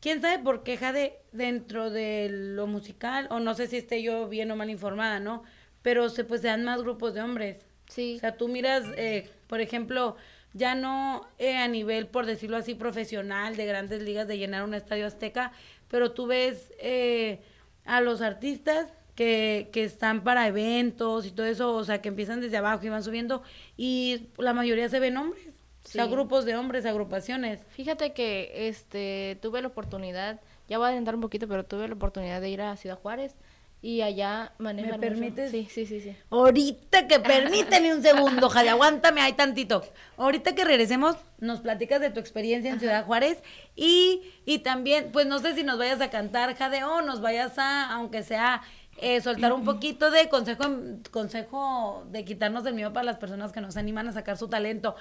[0.03, 4.27] ¿Quién sabe por qué Jade dentro de lo musical, o no sé si esté yo
[4.27, 5.43] bien o mal informada, ¿no?
[5.81, 7.65] Pero se, pues se dan más grupos de hombres.
[7.87, 8.15] Sí.
[8.17, 10.17] O sea, tú miras, eh, por ejemplo,
[10.51, 14.73] ya no eh, a nivel, por decirlo así, profesional de grandes ligas de llenar un
[14.73, 15.53] estadio azteca,
[15.87, 17.39] pero tú ves eh,
[17.85, 22.41] a los artistas que, que están para eventos y todo eso, o sea, que empiezan
[22.41, 23.43] desde abajo y van subiendo,
[23.77, 25.49] y la mayoría se ven hombres.
[25.85, 27.59] O sea, grupos de hombres, agrupaciones.
[27.71, 31.95] Fíjate que este tuve la oportunidad, ya voy a adelantar un poquito, pero tuve la
[31.95, 33.35] oportunidad de ir a Ciudad Juárez
[33.83, 35.51] y allá manejan mucho- permites?
[35.51, 36.15] Sí, sí, sí, sí.
[36.31, 39.83] Ahorita que permíteme un segundo, Jade, aguántame ahí tantito.
[40.17, 43.43] Ahorita que regresemos, nos platicas de tu experiencia en Ciudad Juárez
[43.75, 47.57] y, y también, pues no sé si nos vayas a cantar, Jade, o nos vayas
[47.59, 48.61] a, aunque sea,
[48.97, 50.63] eh, soltar un poquito de consejo,
[51.11, 54.95] consejo de quitarnos el miedo para las personas que nos animan a sacar su talento.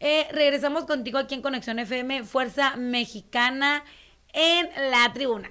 [0.00, 3.84] Eh, regresamos contigo aquí en Conexión FM, Fuerza Mexicana
[4.32, 5.50] en la tribuna.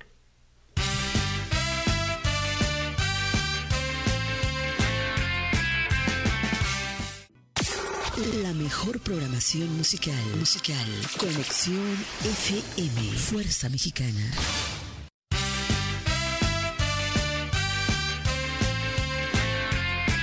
[8.21, 10.13] La mejor programación musical.
[10.37, 10.77] Musical.
[11.17, 13.01] Conexión FM.
[13.17, 14.31] Fuerza Mexicana.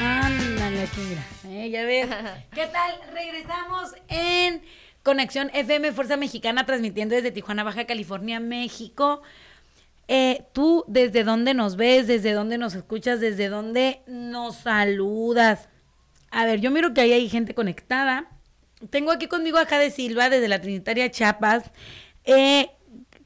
[0.00, 1.26] Ándale aquí, mira.
[1.48, 2.06] Eh, ya ves.
[2.54, 3.00] ¿Qué tal?
[3.12, 4.62] Regresamos en
[5.02, 9.22] Conexión FM Fuerza Mexicana, transmitiendo desde Tijuana, Baja California, México.
[10.06, 12.06] Eh, ¿Tú desde dónde nos ves?
[12.06, 13.18] ¿Desde dónde nos escuchas?
[13.18, 15.68] ¿Desde dónde nos saludas?
[16.30, 18.26] A ver, yo miro que ahí hay gente conectada.
[18.90, 21.70] Tengo aquí conmigo a Jade Silva desde la Trinitaria Chiapas,
[22.24, 22.70] eh,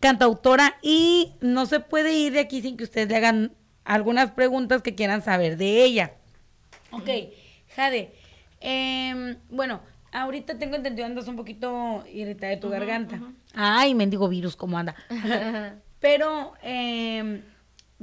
[0.01, 3.53] cantautora, y no se puede ir de aquí sin que ustedes le hagan
[3.85, 6.15] algunas preguntas que quieran saber de ella.
[6.91, 7.09] Ok,
[7.75, 8.13] Jade,
[8.61, 9.81] em, bueno,
[10.13, 13.21] ahorita tengo entendido andas un poquito irritada de tu garganta.
[13.55, 14.95] Ay, mendigo virus, ¿cómo anda?
[16.01, 17.43] Pero, em,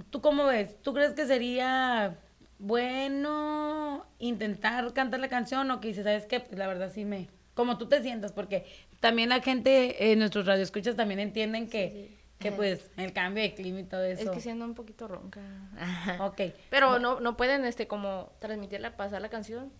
[0.09, 0.81] ¿tú cómo ves?
[0.81, 2.17] ¿Tú crees que sería
[2.59, 6.39] bueno intentar cantar la canción o que dices, ¿sabes qué?
[6.39, 7.27] Pues la verdad sí me...
[7.53, 8.65] Como tú te sientas, porque
[8.99, 13.81] también la gente, eh, nuestros radioescuchas también entienden que, que pues el cambio de clima
[13.81, 14.23] y todo eso.
[14.23, 15.41] Es que siendo un poquito ronca.
[16.21, 16.41] Ok.
[16.69, 19.71] Pero no, no pueden este como transmitirla, pasar la canción.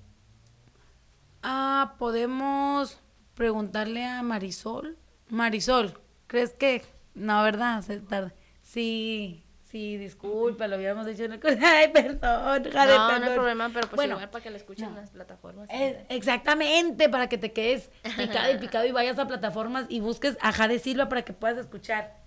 [1.42, 3.00] Ah, podemos
[3.36, 4.98] preguntarle a Marisol.
[5.30, 6.84] Marisol, ¿crees que?
[7.14, 7.82] No, ¿verdad?
[7.82, 8.34] Se tarda.
[8.62, 11.40] Sí, sí, disculpa, lo habíamos dicho en el...
[11.64, 13.34] Ay, perdón, Jade, no, no hay perdón.
[13.36, 15.70] problema, pero pues Bueno, igual para que la escuchen en las plataformas.
[15.72, 20.38] Eh, exactamente, para que te quedes picado y picado y vayas a plataformas y busques
[20.42, 22.18] a Jade Silva para que puedas escuchar.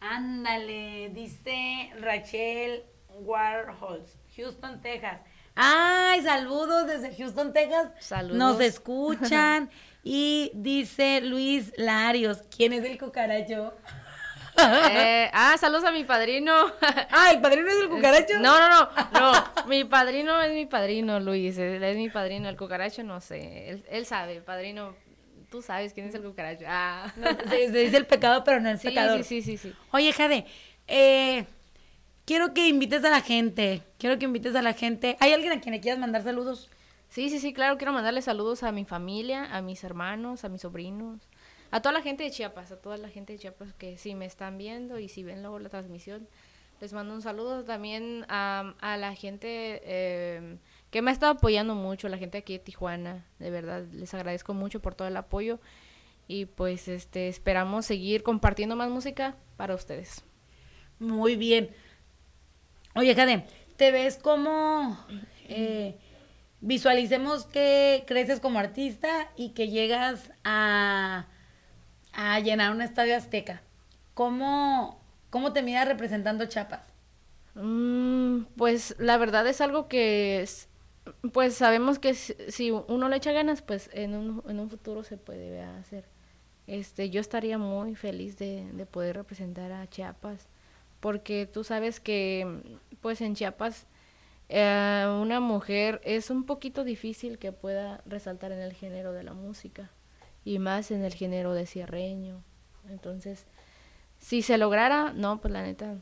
[0.00, 2.84] Ándale, dice Rachel
[3.20, 5.20] Warhols, Houston, Texas.
[5.54, 7.90] Ay, saludos desde Houston, Texas.
[8.00, 8.36] Saludos.
[8.36, 9.70] Nos escuchan.
[10.04, 13.72] y dice Luis Larios, ¿quién es el cucaracho?
[14.56, 16.52] Eh, ah, saludos a mi padrino.
[17.10, 18.38] Ah, ¿el padrino es el cucaracho?
[18.40, 18.88] No, no, no,
[19.32, 19.66] no.
[19.66, 21.58] Mi padrino es mi padrino, Luis.
[21.58, 22.48] Él es mi padrino.
[22.48, 23.70] El cucaracho no sé.
[23.70, 24.94] Él, él sabe, padrino.
[25.50, 26.64] Tú sabes quién es el cucaracho.
[26.68, 27.12] Ah.
[27.16, 29.22] No, se, se dice el pecado, pero no el Sí, pecador.
[29.24, 29.74] sí, sí, sí, sí.
[29.92, 30.46] Oye, Jade,
[30.88, 31.46] eh,
[32.24, 33.82] quiero que invites a la gente.
[33.98, 35.16] Quiero que invites a la gente.
[35.20, 36.70] ¿Hay alguien a quien le quieras mandar saludos?
[37.08, 37.76] Sí, sí, sí, claro.
[37.76, 41.28] Quiero mandarle saludos a mi familia, a mis hermanos, a mis sobrinos,
[41.74, 44.26] a toda la gente de Chiapas, a toda la gente de Chiapas que si me
[44.26, 46.28] están viendo y si ven luego la transmisión,
[46.80, 50.58] les mando un saludo también a, la gente eh,
[50.92, 53.26] que me ha estado apoyando mucho, la gente aquí de Tijuana.
[53.40, 55.58] De verdad, les agradezco mucho por todo el apoyo
[56.28, 60.22] y pues este esperamos seguir compartiendo más música para ustedes.
[61.00, 61.70] Muy bien.
[62.94, 64.96] Oye, Jade, ¿te ves como
[65.48, 65.98] eh,
[66.60, 71.26] visualicemos que creces como artista y que llegas a,
[72.14, 73.62] a llenar un estadio azteca?
[74.14, 75.00] ¿Cómo,
[75.30, 76.82] cómo te miras representando Chiapas?
[77.54, 80.68] Mm, pues la verdad es algo que es-
[81.32, 85.04] pues sabemos que si, si uno le echa ganas, pues en un, en un futuro
[85.04, 86.04] se puede hacer.
[86.66, 90.48] Este, yo estaría muy feliz de, de poder representar a Chiapas,
[91.00, 93.86] porque tú sabes que pues en Chiapas
[94.48, 99.34] eh, una mujer es un poquito difícil que pueda resaltar en el género de la
[99.34, 99.90] música
[100.44, 102.42] y más en el género de cierreño.
[102.88, 103.46] Entonces,
[104.18, 105.96] si se lograra, no, pues la neta,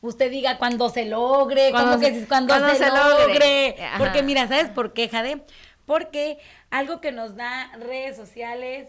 [0.00, 3.26] usted diga cuando se logre, Cuando como que cuando, cuando se, se logre.
[3.26, 3.76] logre.
[3.98, 5.42] Porque mira, ¿sabes por qué, Jade?
[5.86, 6.38] Porque
[6.70, 8.88] algo que nos da redes sociales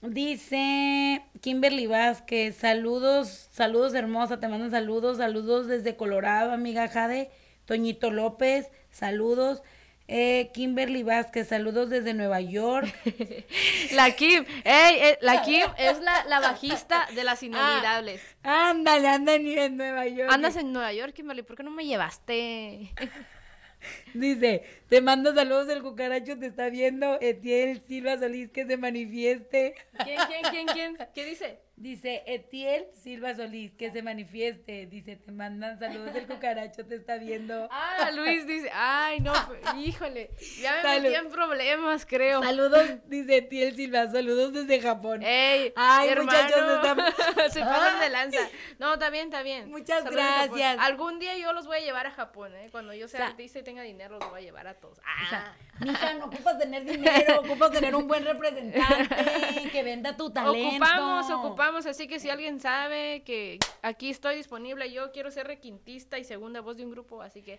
[0.00, 7.30] dice Kimberly Vázquez, saludos, saludos hermosa, te mandan saludos, saludos desde Colorado, amiga Jade,
[7.64, 9.62] Toñito López, saludos.
[10.06, 12.94] Eh, Kimberly Vázquez, saludos desde Nueva York.
[13.92, 18.20] La Kim, ey, eh, la Kim es la, la bajista de las inolvidables.
[18.42, 20.30] Ándale, anda en, en Nueva York.
[20.30, 22.92] Andas en Nueva York, Kimberly, ¿por qué no me llevaste?
[24.14, 29.74] Dice, te mando saludos, el cucaracho te está viendo, Etiel Silva Solís, que se manifieste.
[30.04, 30.98] ¿Quién, quién, quién, quién?
[31.14, 31.58] ¿Qué dice?
[31.76, 34.86] Dice Etiel Silva Solís, que se manifieste.
[34.86, 37.68] Dice, te mandan saludos, el cucaracho te está viendo.
[37.96, 41.02] Ah, Luis dice, ay, no, pues, híjole, ya me Salud.
[41.02, 42.42] metí en problemas, creo.
[42.42, 45.22] Saludos, dice Etiel Silva, saludos desde Japón.
[45.22, 48.38] Ey, Ay, hermano, muchachos, se pasan de lanza.
[48.78, 49.70] No, está bien, está bien.
[49.70, 50.78] Muchas Saludos gracias.
[50.80, 52.68] Algún día yo los voy a llevar a Japón, ¿eh?
[52.70, 54.98] Cuando yo sea Sa- artista y tenga dinero, los voy a llevar a todos.
[54.98, 55.84] O sea, Ah.
[55.84, 60.68] mija, no ocupas tener dinero, ocupas tener un buen representante que venda tu talento.
[60.68, 66.18] Ocupamos, ocupamos, así que si alguien sabe que aquí estoy disponible, yo quiero ser requintista
[66.18, 67.58] y segunda voz de un grupo, así que...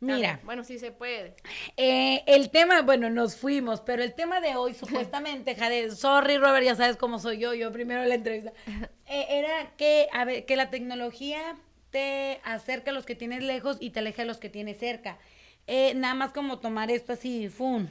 [0.00, 0.40] Mira.
[0.44, 1.34] Bueno, sí se puede.
[1.76, 4.74] Eh, el tema, bueno, nos fuimos, pero el tema de hoy,
[5.14, 8.52] supuestamente, Jade, sorry, Robert, ya sabes cómo soy yo, yo primero la entrevista,
[9.06, 11.56] eh, era que, a ver, que la tecnología
[11.90, 15.18] te acerca a los que tienes lejos y te aleja a los que tienes cerca.
[15.66, 17.90] Eh, nada más como tomar esto así, fun.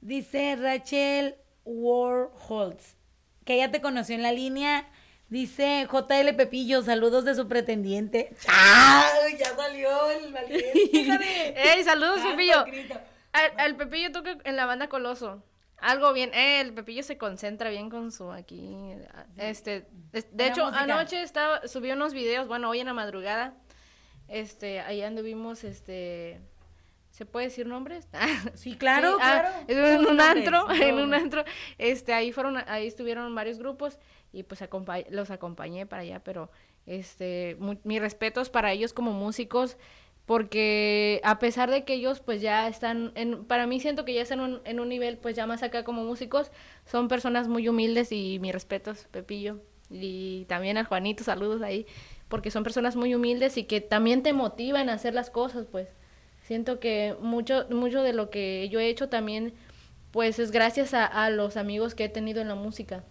[0.00, 2.97] Dice Rachel Warholtz,
[3.48, 4.86] que ella te conoció en la línea.
[5.30, 8.30] Dice JL Pepillo, saludos de su pretendiente.
[8.46, 9.36] ¡Ay!
[9.38, 11.54] Ya salió el valiente.
[11.74, 12.64] ¡Ey, saludos, Pepillo!
[13.32, 15.42] Al, al Pepillo toca en la banda Coloso.
[15.78, 18.76] Algo bien, eh, el Pepillo se concentra bien con su aquí.
[19.36, 20.82] Este, es- de hecho, música.
[20.82, 23.54] anoche estaba, subió unos videos, bueno, hoy en la madrugada.
[24.28, 26.40] Este, ahí anduvimos, este,
[27.18, 28.06] ¿se puede decir nombres?
[28.54, 29.84] Sí, claro, Sí, ah, claro.
[29.90, 31.44] en un nombres, antro, en un antro,
[31.76, 33.98] este, ahí fueron, ahí estuvieron varios grupos
[34.32, 34.60] y pues
[35.10, 36.48] los acompañé para allá, pero
[36.86, 39.76] este, mis respetos para ellos como músicos,
[40.26, 44.22] porque a pesar de que ellos pues ya están, en, para mí siento que ya
[44.22, 46.52] están un- en un nivel pues ya más acá como músicos,
[46.84, 49.58] son personas muy humildes y mis respetos, Pepillo,
[49.90, 51.86] y también a Juanito, saludos ahí,
[52.28, 55.88] porque son personas muy humildes y que también te motivan a hacer las cosas, pues.
[56.48, 59.52] Siento que mucho, mucho de lo que yo he hecho también,
[60.12, 63.04] pues es gracias a, a los amigos que he tenido en la música,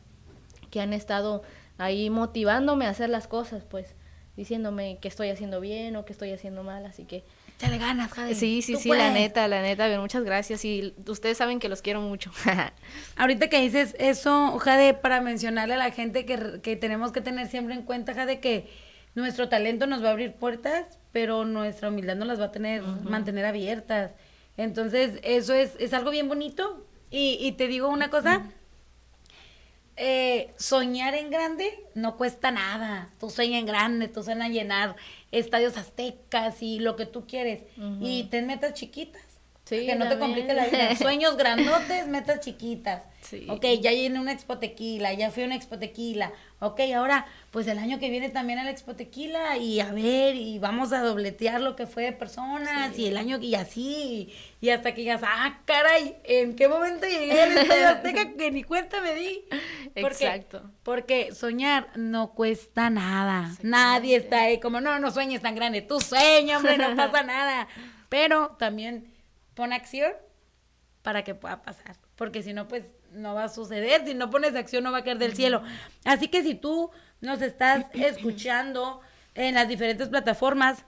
[0.72, 1.44] que han estado
[1.78, 3.94] ahí motivándome a hacer las cosas, pues,
[4.36, 7.24] diciéndome que estoy haciendo bien o que estoy haciendo mal, así que
[7.58, 8.34] Échale ganas, Jade.
[8.34, 11.70] sí, sí, Tú sí, la neta, la neta, bien, muchas gracias y ustedes saben que
[11.70, 12.32] los quiero mucho.
[13.18, 17.48] Ahorita que dices eso, Jade, para mencionarle a la gente que, que tenemos que tener
[17.48, 18.68] siempre en cuenta, Jade, que
[19.18, 22.84] nuestro talento nos va a abrir puertas, pero nuestra humildad nos las va a tener,
[22.84, 24.12] mantener abiertas.
[24.58, 26.86] Entonces, eso es, es algo bien bonito.
[27.10, 28.44] Y, y te digo una cosa,
[29.96, 33.10] eh, soñar en grande no cuesta nada.
[33.20, 34.96] Tú sueña en grande, tú sueñas llenar
[35.32, 37.64] estadios aztecas y lo que tú quieres.
[38.00, 39.24] Y ten metas chiquitas.
[39.68, 40.96] Sí, que no te complique la vida.
[40.98, 43.04] Sueños grandotes, metas chiquitas.
[43.22, 43.46] Sí.
[43.50, 46.32] Ok, ya llené una expo tequila, ya fui a una expo tequila.
[46.60, 50.36] Ok, ahora, pues el año que viene también a la expo tequila y a ver,
[50.36, 54.70] y vamos a dobletear lo que fue de personas y el año y así, y
[54.70, 59.02] hasta que digas, ah, caray, ¿en qué momento llegué al Estadio Azteca que ni cuenta
[59.02, 59.42] me di?
[60.02, 60.72] Porque- Exacto.
[60.84, 63.52] Porque soñar no cuesta nada.
[63.62, 65.82] Nadie está ahí como, no, no sueñes tan grande.
[65.82, 67.68] Tú sueña, hombre, no pasa nada.
[68.10, 69.06] Pero también
[69.58, 70.14] pon acción
[71.02, 71.98] para que pueda pasar.
[72.16, 74.06] Porque si no, pues no va a suceder.
[74.06, 75.64] Si no pones acción, no va a caer del cielo.
[76.06, 79.02] Así que si tú nos estás escuchando
[79.34, 80.86] en las diferentes plataformas,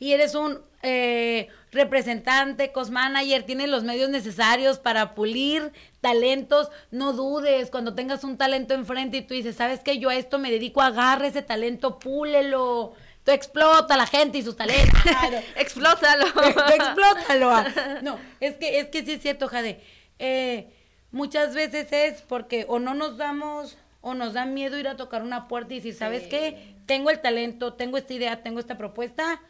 [0.00, 7.70] y eres un eh, representante, cosmanager, tienes los medios necesarios para pulir talentos, no dudes
[7.72, 9.98] cuando tengas un talento enfrente y tú dices, ¿sabes qué?
[9.98, 12.94] Yo a esto me dedico, agarra ese talento, púlelo.
[13.28, 14.98] Tú explota a la gente y sus talentos.
[15.02, 15.36] Claro.
[15.56, 16.32] Explótalo.
[16.32, 16.40] Tú
[16.74, 17.50] explótalo.
[17.50, 17.98] ah.
[18.02, 19.82] No, es que, es que sí es cierto, Jade.
[20.18, 20.72] Eh,
[21.10, 25.22] muchas veces es porque o no nos damos o nos da miedo ir a tocar
[25.22, 26.74] una puerta y decir, ¿sabes qué?
[26.86, 29.42] Tengo el talento, tengo esta idea, tengo esta propuesta,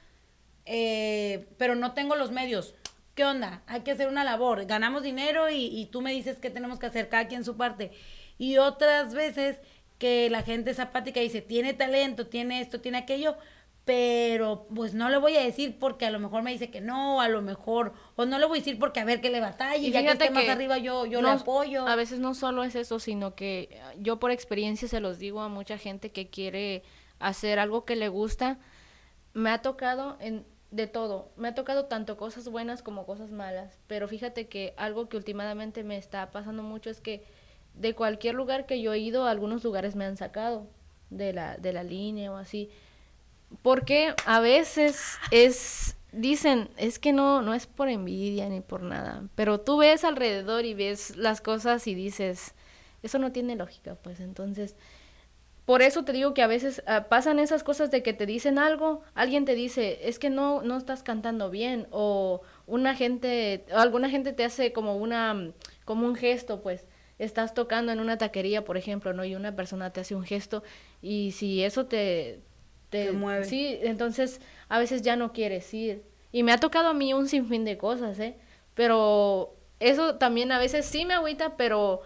[0.66, 2.74] eh, pero no tengo los medios.
[3.14, 3.62] ¿Qué onda?
[3.68, 4.66] Hay que hacer una labor.
[4.66, 7.92] Ganamos dinero y, y tú me dices qué tenemos que hacer, cada quien su parte.
[8.38, 9.58] Y otras veces
[9.98, 13.36] que la gente es apática y dice, tiene talento, tiene esto, tiene aquello,
[13.88, 17.22] pero pues no le voy a decir porque a lo mejor me dice que no,
[17.22, 19.78] a lo mejor, o no le voy a decir porque a ver que le batalla,
[19.78, 21.86] y ya que esté más arriba yo, yo no- le apoyo.
[21.88, 25.40] A veces no solo es eso, sino que eh, yo por experiencia se los digo
[25.40, 26.82] a mucha gente que quiere
[27.18, 28.58] hacer algo que le gusta.
[29.32, 31.32] Me ha tocado en de todo.
[31.38, 33.78] Me ha tocado tanto cosas buenas como cosas malas.
[33.86, 37.24] Pero fíjate que algo que últimamente me está pasando mucho es que
[37.72, 40.66] de cualquier lugar que yo he ido, algunos lugares me han sacado
[41.08, 42.68] de la, de la línea o así.
[43.62, 49.24] Porque a veces es dicen, es que no, no es por envidia ni por nada,
[49.34, 52.54] pero tú ves alrededor y ves las cosas y dices,
[53.02, 54.76] eso no tiene lógica, pues entonces,
[55.64, 58.58] por eso te digo que a veces ah, pasan esas cosas de que te dicen
[58.58, 64.08] algo, alguien te dice, es que no, no estás cantando bien, o una gente, alguna
[64.08, 65.52] gente te hace como una,
[65.84, 66.86] como un gesto, pues,
[67.18, 69.24] estás tocando en una taquería, por ejemplo, ¿no?
[69.24, 70.62] Y una persona te hace un gesto,
[71.02, 72.40] y si eso te,
[72.90, 73.44] te, mueve.
[73.44, 76.02] Sí, entonces a veces ya no quieres ir.
[76.32, 78.36] Y me ha tocado a mí un sinfín de cosas, ¿eh?
[78.74, 82.02] Pero eso también a veces sí me agüita, pero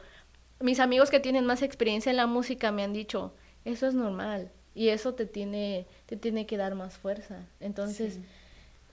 [0.61, 4.51] mis amigos que tienen más experiencia en la música me han dicho, eso es normal
[4.75, 7.47] y eso te tiene, te tiene que dar más fuerza.
[7.61, 8.21] Entonces,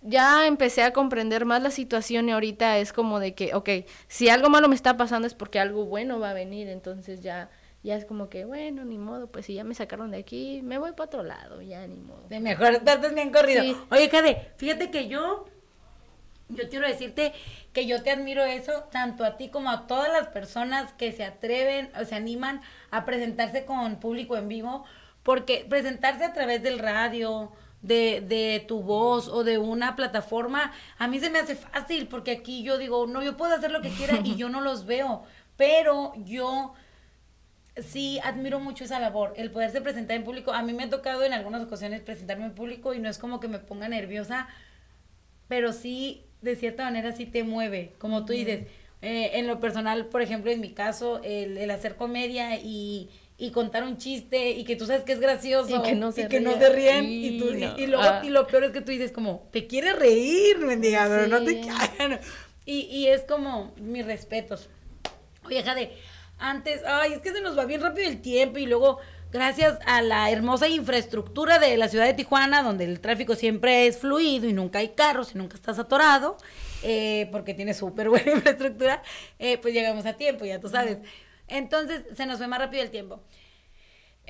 [0.02, 3.70] ya empecé a comprender más la situación y ahorita es como de que, ok,
[4.08, 7.50] si algo malo me está pasando es porque algo bueno va a venir, entonces ya
[7.82, 10.78] ya es como que, bueno, ni modo, pues si ya me sacaron de aquí, me
[10.78, 12.28] voy para otro lado, ya ni modo.
[12.28, 13.64] De mejor estás bien corrido.
[13.90, 15.46] Oye, Cade, fíjate que yo,
[16.50, 17.34] yo quiero decirte
[17.72, 21.24] que yo te admiro eso, tanto a ti como a todas las personas que se
[21.24, 22.62] atreven o se animan
[22.92, 24.84] a presentarse con público en vivo,
[25.24, 27.52] porque presentarse a través del radio,
[27.82, 32.32] de, de, tu voz o de una plataforma, a mí se me hace fácil porque
[32.32, 35.24] aquí yo digo, no, yo puedo hacer lo que quiera y yo no los veo,
[35.56, 36.74] pero yo
[37.78, 40.52] sí admiro mucho esa labor, el poderse presentar en público.
[40.52, 43.40] A mí me ha tocado en algunas ocasiones presentarme en público y no es como
[43.40, 44.48] que me ponga nerviosa,
[45.48, 48.68] pero sí, de cierta manera, sí te mueve, como tú dices.
[49.02, 53.10] Eh, en lo personal, por ejemplo, en mi caso, el, hacer comedia y,
[53.54, 57.06] contar un chiste y que tú sabes que es gracioso y que no se, ríen
[57.06, 57.46] y, tú,
[57.78, 58.22] y, luego, ah.
[58.22, 61.62] y lo peor es que tú dices como, te quieres reír, mendiga, pero no te
[61.62, 62.20] cagan.
[62.66, 64.70] Y, y es como mis respetos.
[65.44, 65.92] Oye, Jade,
[66.40, 69.00] antes, ay, es que se nos va bien rápido el tiempo y luego
[69.32, 74.00] gracias a la hermosa infraestructura de la ciudad de Tijuana, donde el tráfico siempre es
[74.00, 76.38] fluido y nunca hay carros y nunca estás atorado,
[76.84, 79.04] eh, porque tiene súper buena infraestructura,
[79.38, 80.98] eh, pues llegamos a tiempo, ya tú sabes.
[81.48, 83.22] Entonces se nos fue más rápido el tiempo.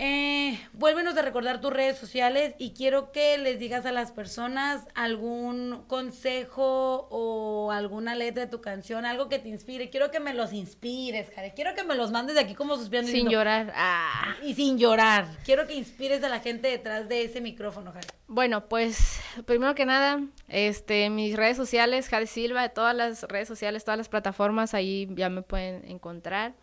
[0.01, 4.87] Eh, vuélvenos a recordar tus redes sociales y quiero que les digas a las personas
[4.95, 9.89] algún consejo o alguna letra de tu canción, algo que te inspire.
[9.89, 11.53] Quiero que me los inspires, Jare.
[11.53, 13.11] Quiero que me los mandes de aquí como suspirando.
[13.11, 13.73] Sin llorar.
[13.75, 14.37] Ah.
[14.41, 15.27] Y sin llorar.
[15.43, 18.07] Quiero que inspires a la gente detrás de ese micrófono, Jare.
[18.27, 23.83] Bueno, pues primero que nada, este, mis redes sociales, Jare Silva, todas las redes sociales,
[23.83, 26.55] todas las plataformas, ahí ya me pueden encontrar.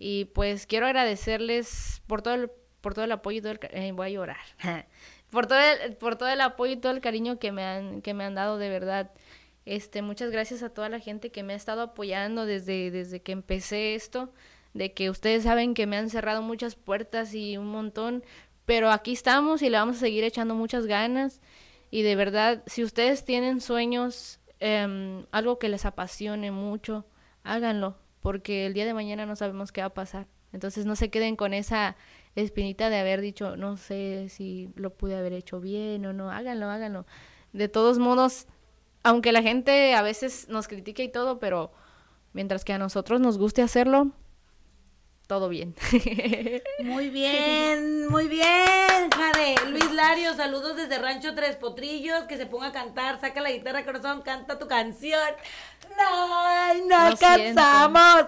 [0.00, 2.50] Y pues quiero agradecerles por todo el
[2.82, 4.44] por todo el apoyo y todo el eh, voy a llorar.
[5.30, 8.12] por todo el, por todo el apoyo y todo el cariño que me han que
[8.12, 9.10] me han dado de verdad.
[9.64, 13.32] Este, muchas gracias a toda la gente que me ha estado apoyando desde desde que
[13.32, 14.34] empecé esto,
[14.74, 18.24] de que ustedes saben que me han cerrado muchas puertas y un montón,
[18.66, 21.40] pero aquí estamos y le vamos a seguir echando muchas ganas
[21.92, 27.04] y de verdad, si ustedes tienen sueños, em, algo que les apasione mucho,
[27.44, 30.26] háganlo, porque el día de mañana no sabemos qué va a pasar.
[30.54, 31.96] Entonces no se queden con esa
[32.34, 36.70] espinita de haber dicho, no sé si lo pude haber hecho bien o no, háganlo,
[36.70, 37.06] háganlo.
[37.52, 38.46] De todos modos,
[39.02, 41.72] aunque la gente a veces nos critique y todo, pero
[42.32, 44.12] mientras que a nosotros nos guste hacerlo,
[45.26, 45.74] todo bien.
[46.80, 49.54] Muy bien, muy bien, Jade.
[49.70, 53.84] Luis Lario, saludos desde Rancho Tres Potrillos, que se ponga a cantar, saca la guitarra,
[53.84, 55.30] corazón, canta tu canción.
[55.96, 58.26] No, no alcanzamos.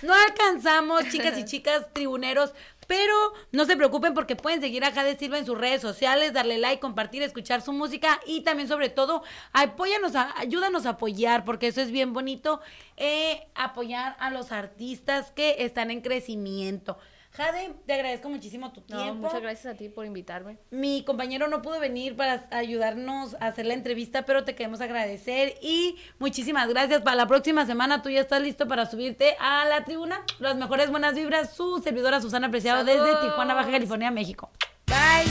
[0.00, 2.54] No alcanzamos, chicas y chicas, tribuneros,
[2.88, 3.14] pero
[3.52, 6.80] no se preocupen porque pueden seguir a Jade Silva en sus redes sociales, darle like,
[6.80, 9.22] compartir, escuchar su música y también sobre todo
[9.52, 12.60] apóyanos, ayúdanos a apoyar porque eso es bien bonito,
[12.96, 16.98] eh, apoyar a los artistas que están en crecimiento.
[17.38, 19.14] Jade, te agradezco muchísimo tu tiempo.
[19.14, 20.58] muchas gracias a ti por invitarme.
[20.70, 25.54] Mi compañero no pudo venir para ayudarnos a hacer la entrevista, pero te queremos agradecer
[25.62, 27.02] y muchísimas gracias.
[27.02, 30.20] Para la próxima semana tú ya estás listo para subirte a la tribuna.
[30.40, 34.50] Las mejores buenas vibras, su servidora Susana Preciado desde Tijuana, Baja California, México.
[34.88, 35.30] Bye.